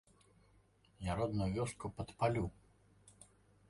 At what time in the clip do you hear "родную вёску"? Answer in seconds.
1.21-1.95